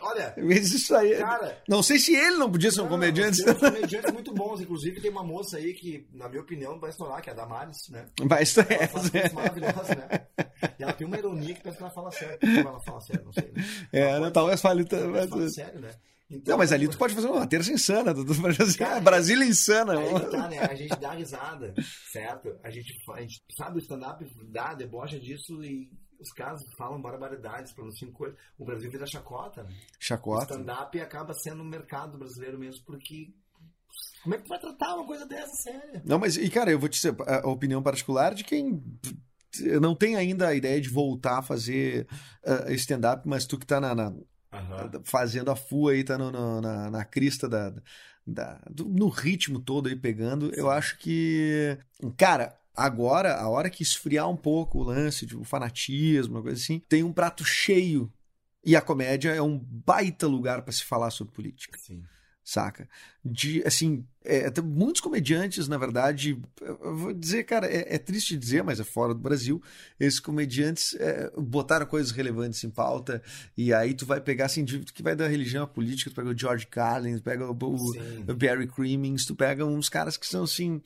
[0.01, 1.17] Olha, isso aí.
[1.17, 3.43] Cara- não sei se ele não podia ser um Não, comediante.
[3.43, 4.59] Tem comediantes muito bons.
[4.61, 7.77] Inclusive, tem uma moça aí que, na minha opinião, vai estourar, que é a Damares,
[7.89, 8.05] né?
[8.29, 10.27] Mas Ela faz maravilhosas, né?
[10.77, 12.37] E ela tem uma ironia que parece que ela fala sério.
[12.43, 13.51] Ela fala sério, não sei.
[13.55, 13.63] Né?
[13.93, 14.87] É, Ela né, pode- talvez fale.
[14.91, 15.89] ela fala sério, né?
[16.31, 18.13] Então, Não, mas ali tu pode fazer uma terça insana.
[18.15, 19.93] Tu pode fazer Cara, uma Brasília insana.
[20.31, 20.59] Tá, né?
[20.59, 21.73] A gente dá risada,
[22.11, 22.57] certo?
[22.63, 25.89] A gente, a gente sabe o stand-up, dá, debocha disso e
[26.19, 28.37] os caras falam barbaridades, pronunciam coisas.
[28.57, 29.69] O Brasil vira chacota, né?
[29.71, 30.53] O Chacota.
[30.53, 33.33] stand-up acaba sendo um mercado brasileiro mesmo, porque.
[34.23, 36.01] Como é que tu vai tratar uma coisa dessa séria?
[36.05, 38.81] Não, mas, e cara, eu vou te dizer a opinião particular de quem
[39.81, 42.07] não tem ainda a ideia de voltar a fazer
[42.45, 44.13] ah, stand-up, mas tu que tá na, na-
[45.03, 47.73] fazendo a FUA aí, tá no- no- na, na crista da,
[48.25, 51.77] da- do- no ritmo todo aí pegando, eu acho que,
[52.17, 56.61] cara, agora, a hora que esfriar um pouco o lance de um fanatismo, uma coisa
[56.61, 58.11] assim, tem um prato cheio.
[58.63, 61.77] E a comédia é um baita lugar para se falar sobre política.
[61.79, 62.03] Sim.
[62.43, 62.87] Saca?
[63.23, 68.35] De, assim, é, tem muitos comediantes, na verdade, eu vou dizer, cara, é, é triste
[68.35, 69.61] dizer, mas é fora do Brasil,
[69.99, 73.21] esses comediantes é, botaram coisas relevantes em pauta,
[73.55, 76.29] e aí tu vai pegar, assim, de, que vai da religião à política, tu pega
[76.29, 80.43] o George Carlin, tu pega o, o- Barry Crimmins, tu pega uns caras que são,
[80.43, 80.81] assim...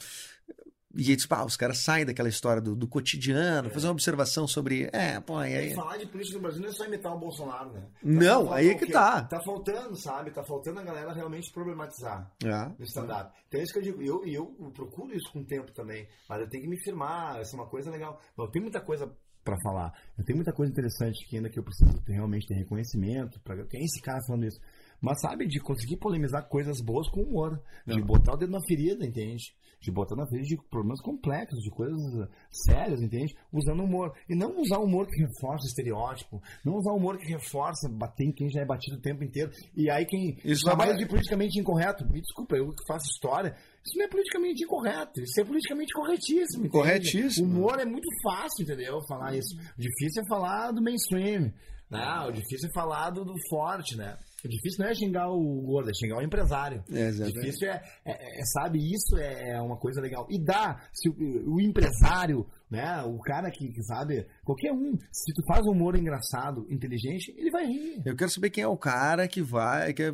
[0.97, 4.47] E aí, tipo, ah, os caras saem daquela história do, do cotidiano, fazer uma observação
[4.47, 4.89] sobre.
[4.93, 5.73] É, pô, E aí.
[5.73, 7.83] falar de política no Brasil não é só imitar o Bolsonaro, né?
[8.03, 9.23] Não, faltando aí é que tá.
[9.23, 10.31] Tá faltando, sabe?
[10.31, 12.31] Tá faltando a galera realmente problematizar.
[12.45, 13.31] Ah, no stand-up.
[13.47, 14.01] Então é isso que eu digo.
[14.01, 16.07] E eu, eu procuro isso com o tempo também.
[16.29, 17.39] Mas eu tenho que me firmar.
[17.39, 18.19] Essa é uma coisa legal.
[18.37, 19.11] Bom, tem muita coisa
[19.43, 19.93] pra falar.
[20.17, 23.39] Eu tenho muita coisa interessante que ainda que eu preciso ter, realmente ter reconhecimento.
[23.41, 24.59] Pra, tem esse cara falando isso.
[25.01, 27.61] Mas sabe, de conseguir polemizar coisas boas com humor.
[27.85, 29.53] De botar o dedo na ferida, entende?
[29.81, 33.35] De botar na ferida de problemas complexos, de coisas uh, sérias, entende?
[33.53, 34.13] Usando humor.
[34.27, 36.41] E não usar humor que reforça estereótipo.
[36.63, 39.51] Não usar humor que reforça bater em quem já é batido o tempo inteiro.
[39.75, 43.55] E aí quem Isso trabalha vai- de politicamente incorreto, me desculpa, eu que faço história,
[43.85, 46.65] isso não é politicamente incorreto, isso é politicamente corretíssimo.
[46.65, 46.69] entende?
[46.69, 47.47] Corretíssimo.
[47.47, 48.99] O humor é muito fácil, entendeu?
[49.07, 49.55] Falar isso.
[49.77, 51.53] O difícil é falar do mainstream.
[51.91, 52.25] Né?
[52.27, 54.17] O difícil é falar do, do forte, né?
[54.45, 56.83] O difícil não é xingar o gordo, é xingar o empresário.
[56.91, 60.27] É, difícil é, é- é, sabe, isso é uma coisa legal.
[60.29, 65.33] E dá, se o, o empresário, né, o cara que, que sabe, qualquer um, se
[65.33, 68.01] tu faz um humor engraçado, inteligente, ele vai rir.
[68.05, 69.93] Eu quero saber quem é o cara que vai.
[69.93, 70.11] que é-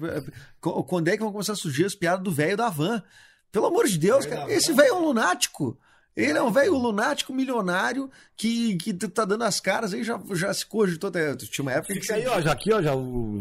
[0.61, 3.03] qu- quando é que vão começar a surgir as piadas do velho da van?
[3.51, 4.51] Pelo amor de Deus, cara.
[4.51, 5.77] Esse velho é um lunático.
[6.15, 10.53] Ele é um velho lunático milionário que, que tá dando as caras aí, já, já
[10.53, 11.33] se cogitou até.
[11.35, 12.01] Tinha uma época que.
[12.01, 12.91] Fica aí, ó, já aqui, ó, já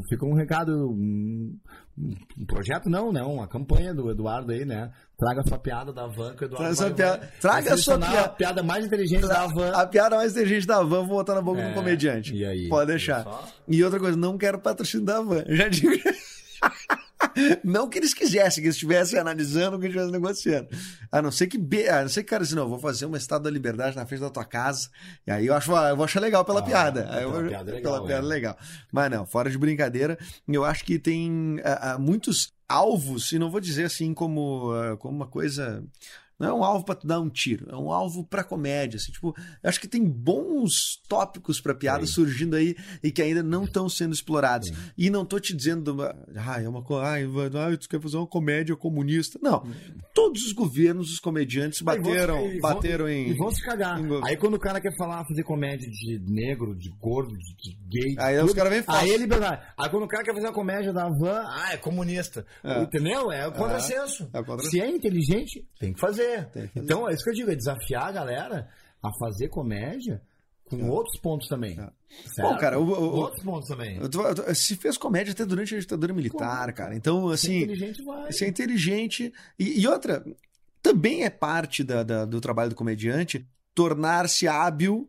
[0.09, 1.59] ficou um recado, um,
[1.98, 6.35] um projeto não, né, uma campanha do Eduardo aí, né, traga sua piada da van
[6.37, 8.20] que o Eduardo Traga sua piada- traga sua piada.
[8.20, 9.72] a piada mais inteligente da van.
[9.72, 12.35] A piada mais inteligente da van, vou botar na boca É, do comediante.
[12.37, 12.68] e aí?
[12.68, 13.24] Pode deixar.
[13.24, 13.48] Só?
[13.66, 15.42] E outra coisa, não quero patrocínio da van.
[15.48, 15.90] Já digo.
[17.64, 20.68] Não que eles quisessem, que eles estivessem analisando, que eles estivessem negociando.
[21.12, 23.06] A não ser que, be- a não ser que, cara, assim, não, eu vou fazer
[23.06, 24.88] uma estátua da liberdade na frente da tua casa.
[25.26, 27.00] E aí eu acho, eu vou achar legal pela Ah, piada.
[27.00, 28.28] Eu pela vou- piada é pela legal, piada é.
[28.28, 28.58] legal.
[28.92, 31.58] Mas não, fora de brincadeira, eu acho que tem
[31.98, 35.82] muitos alvos, e não vou dizer assim como, ah, como uma coisa.
[36.40, 38.96] Não é um alvo tu dar um tiro, é um alvo pra comédia.
[38.96, 42.07] Assim, tipo, eu acho que tem bons tópicos pra piada Tem.
[42.07, 44.72] surgindo aí e que ainda não estão sendo explorados.
[44.96, 48.74] E não tô te dizendo, ah, é uma coisa, ah, tu quer fazer uma comédia
[48.74, 49.38] comunista.
[49.42, 49.62] Não.
[50.12, 53.37] Todos os governos, os comediantes bateram, E vão- bateram E em.
[53.37, 53.99] vão se cagar.
[54.01, 57.77] em Aí quando o cara quer falar, fazer comédia de negro, de gordo, de, de
[57.88, 58.14] gay.
[58.18, 59.62] Aí tudo, os caras vêm Aí é liberdade.
[59.79, 62.44] Aí quando o cara quer fazer uma comédia da van, ah, é comunista.
[62.64, 62.83] É.
[62.83, 63.31] Entendeu?
[63.31, 64.29] É o contrassenso.
[64.33, 64.70] É o contrassenso.
[64.70, 65.79] Se é inteligente, tem que.
[65.81, 66.49] Tem que fazer.
[66.75, 68.68] Então é isso que eu digo, é desafiar a galera
[69.03, 70.20] a fazer comédia
[70.70, 71.78] com outros pontos também.
[71.78, 72.42] É.
[72.42, 73.98] Bom, cara, o- o- outros pontos também.
[74.54, 76.94] Se fez comédia até durante a ditadura militar, cara.
[76.94, 77.56] Então, Se é assim.
[77.64, 78.33] inteligente, vai.
[78.33, 79.33] Ser inteligente.
[79.59, 80.24] E, e outra,
[80.83, 85.09] também é parte da- da- do trabalho do comediante tornar-se hábil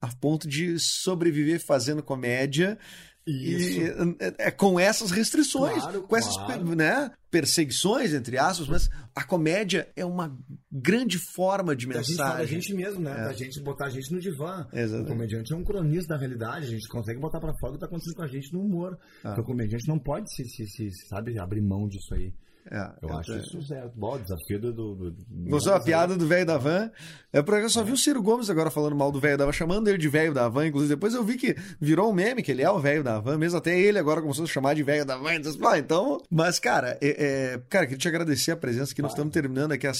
[0.00, 2.78] a ponto de sobreviver fazendo comédia.
[3.26, 3.80] Isso.
[3.80, 3.84] E,
[4.18, 6.74] é, é com essas restrições, Claro, com essas claro.
[6.74, 10.36] né, perseguições, entre aspas, mas a comédia é uma
[10.70, 12.60] grande forma de Da gente da mensagem.
[12.60, 13.10] gente mesmo, né?
[13.10, 13.24] É.
[13.24, 14.66] Da gente botar a gente no divã.
[14.70, 15.10] Exatamente.
[15.10, 17.80] O comediante é um cronista da realidade, a gente consegue botar pra fora o que
[17.80, 18.98] tá acontecendo com a gente no humor.
[19.24, 19.30] Ah.
[19.32, 22.34] Então, o comediante não pode se, se, se, sabe, abrir mão disso aí.
[22.70, 23.38] É, Eu é, acho é.
[23.38, 23.92] isso certo.
[23.96, 24.72] Bom, o desafio do.
[24.72, 25.16] do,
[25.48, 26.90] Gostou a piada do velho da van?
[27.32, 29.52] É porque eu só vi o Ciro Gomes agora falando mal do velho da van,
[29.52, 30.66] chamando ele de velho da van.
[30.66, 33.36] Inclusive, depois eu vi que virou um meme, que ele é o velho da van,
[33.36, 35.34] mesmo até ele agora começou a chamar de velho da van.
[35.34, 36.18] Então, ah, então.
[36.30, 39.86] Mas, cara, é, é- cara, queria te agradecer a presença que nós estamos terminando aqui
[39.86, 39.92] a,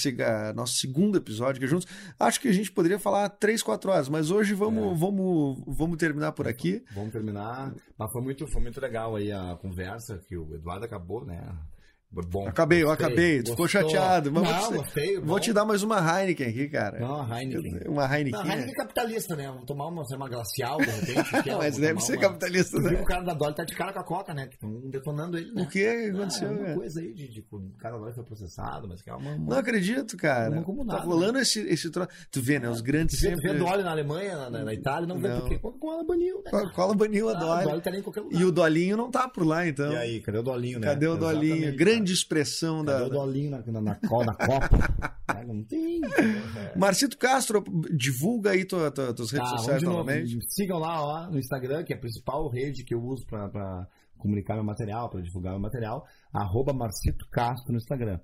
[0.48, 1.86] a nosso segundo episódio aqui juntos.
[2.18, 6.32] Acho que a gente poderia falar três, quatro horas, mas hoje vamos, vamos, vamos terminar
[6.32, 6.84] por aqui.
[6.94, 7.74] Vamos terminar.
[7.98, 11.42] Mas foi muito, foi muito legal aí a conversa que o Eduardo acabou, né?
[12.14, 13.42] Bom, Acabei, eu gostei, acabei.
[13.42, 14.30] Tu ficou chateado.
[14.30, 15.14] Mas Não, vou, te, gostei.
[15.16, 15.40] vou bom.
[15.40, 17.00] te dar mais uma Heineken aqui, cara.
[17.00, 17.88] Não, Heineken.
[17.88, 18.32] Uma Heineken.
[18.32, 19.46] Não, a Heineken é capitalista, né?
[19.48, 21.48] Vamos tomar uma, uma glacial, de repente.
[21.48, 23.00] é, Mas vou deve ser uma- capitalista, Tu viu né?
[23.00, 24.46] o cara da Dolly tá de cara com a Coca, né?
[24.52, 25.62] Estão detonando ele, né?
[25.62, 26.74] O que aconteceu, Ah, uma cara?
[26.74, 29.30] coisa aí de, de, o cara da Dolly foi processado, mas que é uma...
[29.34, 29.50] uma...
[29.50, 30.50] Não acredito, cara.
[30.54, 32.10] Não como tá nada, rolando esse, esse troço.
[32.30, 32.68] Tu vê, né?
[32.68, 33.52] Os grandes Você sempre.
[33.52, 35.40] vê Dolly na Alemanha, na, na- na Itália, não vê Não.
[35.40, 35.58] por quê?
[35.58, 36.50] Coca-Cola baniu, né?
[36.50, 37.62] Coca-Cola baniu a Ah, Dolly.
[37.64, 38.38] o Dolly tá nem em qualquer lugar.
[38.38, 39.90] E o Dolinho não tá por lá, então.
[39.92, 40.86] E aí, cadê o Dolinho, né?
[40.88, 41.54] Cadê o Dolinho?
[41.54, 43.06] Exatamente, Grande expressão da.
[43.06, 44.68] O Dolinho na, na, na, co- na Copa?
[45.34, 46.00] É, não tem.
[46.76, 47.64] Marcito Castro,
[47.96, 50.38] divulga aí tua, tua, tuas redes Tá, sociais novamente.
[50.52, 53.86] Sigam lá ó, no Instagram, que é a principal rede que eu uso pra, pra
[54.18, 56.04] comunicar meu material, pra divulgar meu material.
[56.34, 58.20] Arroba Marcito Castro no Instagram.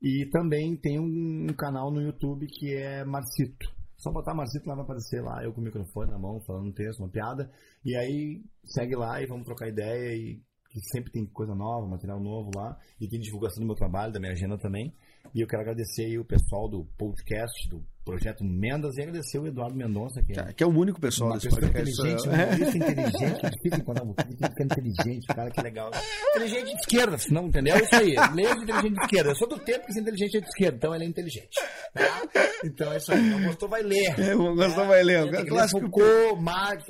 [0.00, 3.68] E também tem um, um canal no YouTube que é Marcito.
[3.98, 6.72] Só botar Marcito lá vai aparecer lá, eu com o microfone na mão, falando um
[6.72, 7.50] texto, uma piada.
[7.84, 12.20] E aí segue lá e vamos trocar ideia e que sempre tem coisa nova, material
[12.20, 12.78] novo lá.
[13.00, 14.94] E tem divulgação do meu trabalho, da minha agenda também.
[15.34, 19.46] E eu quero agradecer aí o pessoal do podcast, do Projeto Mendas, e agradecer o
[19.46, 21.90] Eduardo Mendonça, que é Que é o único pessoal desse pessoa podcast.
[21.90, 25.90] inteligente, um humorista inteligente, tem que ficar inteligente, cara, que legal.
[26.36, 27.76] Inteligente de esquerda, não entendeu?
[27.76, 28.14] É isso aí.
[28.34, 29.30] Leandro inteligente de esquerda.
[29.30, 31.48] Eu sou do tempo que esse inteligente é de esquerda, então ele é inteligente.
[31.94, 32.22] tá?
[32.64, 33.20] Então é isso aí.
[33.22, 34.18] Não gostou, vai ler.
[34.20, 35.24] É, não gostou, vai ler.
[35.24, 35.80] Que ler Clássico.
[35.80, 36.84] Foucault, Marx.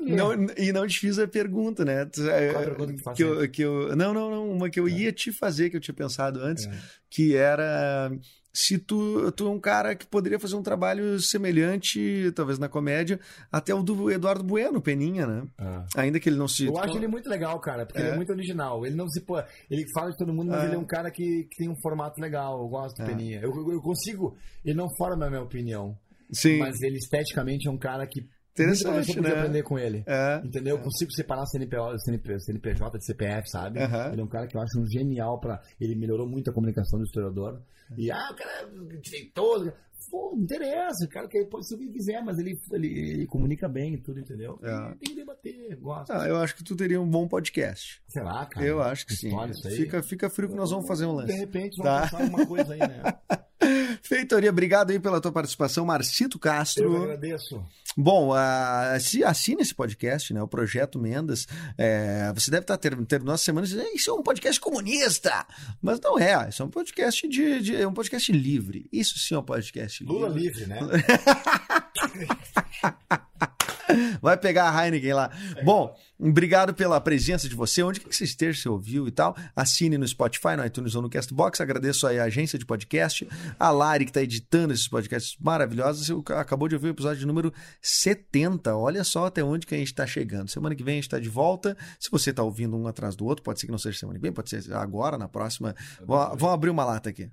[0.00, 2.04] Não, e não te fiz a pergunta, né?
[2.06, 4.50] Tu, é, Qual a pergunta que que eu, que eu- Não, não, não.
[4.50, 6.68] Uma que eu ia te fazer, que eu tinha pensado antes,
[7.10, 8.10] que era
[8.58, 13.20] se tu, tu é um cara que poderia fazer um trabalho semelhante, talvez na comédia,
[13.52, 15.42] até o do Eduardo Bueno, Peninha, né?
[15.58, 15.84] Ah.
[15.96, 16.66] Ainda que ele não se.
[16.66, 18.12] Eu acho ele muito legal, cara, porque ele É?
[18.12, 18.86] é muito original.
[18.86, 19.38] Ele não se pô,
[19.70, 20.66] ele fala de todo mundo, mas É.
[20.66, 22.58] ele é um cara que, que tem um formato legal.
[22.60, 23.06] Eu gosto do É.
[23.06, 23.40] Peninha.
[23.42, 24.36] Eu, eu consigo.
[24.64, 25.96] Ele não forma a minha opinião,
[26.32, 26.58] Sim.
[26.58, 28.26] mas ele esteticamente é um cara que
[28.62, 29.38] Interessante, podia né?
[29.38, 30.04] aprender com ele.
[30.06, 30.40] É.
[30.44, 30.76] Entendeu?
[30.76, 33.80] Eu consigo separar CNPJ, CNP, CNPJ de CPF, sabe?
[33.80, 34.12] Aham.
[34.12, 36.98] Ele é um cara que eu acho um genial para Ele melhorou muito a comunicação
[36.98, 37.60] do historiador.
[37.96, 39.72] E, ah, o cara é direitoso.
[40.10, 43.26] Pô, não interessa, o cara que pode ser o que quiser, mas ele, ele, ele
[43.26, 44.56] comunica bem e tudo, entendeu?
[44.62, 44.88] É.
[44.94, 46.22] Tem que debater, gosta.
[46.22, 48.00] Ah, eu acho que tu teria um bom podcast.
[48.06, 48.64] Sei lá, cara.
[48.64, 49.30] eu acho que sim.
[49.74, 51.32] Fica, fica frio que nós vamos fazer um lance.
[51.32, 52.06] De repente, Tá.
[52.06, 53.02] vamos pensar alguma coisa aí, né?
[54.02, 57.02] Feitoria, obrigado aí pela tua participação, Marcito Eu Castro.
[57.02, 57.62] agradeço.
[57.96, 60.42] Bom, ah, se assine esse podcast, né?
[60.42, 61.46] O Projeto Mendas.
[61.78, 65.46] É, você deve estar ter, terminando a semana e dizendo, isso é um podcast comunista.
[65.80, 68.86] Mas não é, isso é um podcast de, de- é um podcast livre.
[68.92, 70.14] Isso sim é um podcast livre.
[70.18, 70.78] Lula livre, né?
[74.20, 75.30] Vai pegar a Heineken lá.
[75.64, 77.82] Bom, obrigado pela presença de você.
[77.82, 79.36] Onde que você esteja, você ouviu e tal.
[79.54, 81.60] Assine no Spotify, no iTunes ou no Castbox.
[81.60, 86.06] Agradeço aí a agência de podcast, a Lari que está editando esses podcasts maravilhosos.
[86.06, 88.76] Você acabou de ouvir o episódio número 70.
[88.76, 90.50] Olha só até onde que a gente está chegando.
[90.50, 91.76] Semana que vem a gente está de volta.
[91.98, 94.22] Se você está ouvindo um atrás do outro, pode ser que não seja semana que
[94.22, 95.74] vem, pode ser agora, na próxima.
[96.06, 97.30] Vamos vamos abrir uma lata aqui.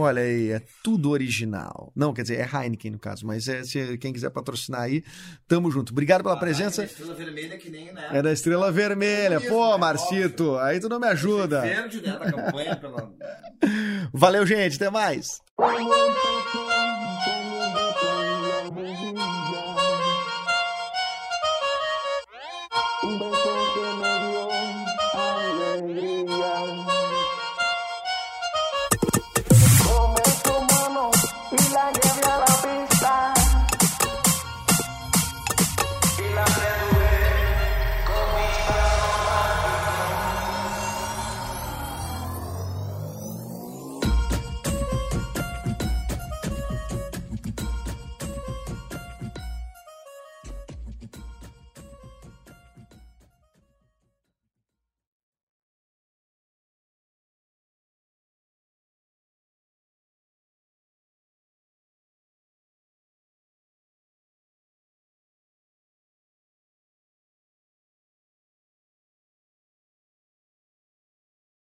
[0.00, 1.92] Olha aí, é tudo original.
[1.94, 5.02] Não, quer dizer, é Heineken no caso, mas é, se quem quiser patrocinar aí,
[5.48, 5.90] tamo junto.
[5.90, 6.84] Obrigado pela presença.
[6.84, 8.08] Estrela vermelha que nem, né?
[8.12, 9.40] É da Estrela Vermelha.
[9.40, 11.62] Pô, Marcito, aí tu não me ajuda.
[11.62, 12.16] Verde, né?
[12.16, 13.12] Da campanha pela...
[14.14, 15.42] Valeu, gente, até mais.